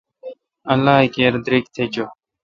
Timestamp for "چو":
1.93-2.05